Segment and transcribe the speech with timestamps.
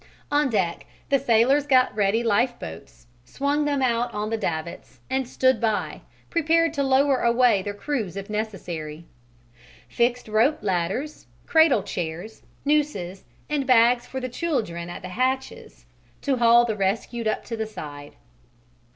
[0.31, 5.61] On deck the sailors got ready lifeboats, swung them out on the davits, and stood
[5.61, 9.05] by, prepared to lower away their crews if necessary;
[9.87, 15.85] fixed rope ladders, cradle chairs, nooses, and bags for the children at the hatches,
[16.23, 18.15] to haul the rescued up the side.